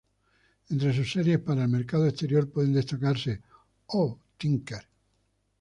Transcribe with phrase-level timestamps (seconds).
[0.71, 3.39] Entre sus series para el mercado exterior pueden destacarse
[3.85, 4.83] "Oh, Tinker!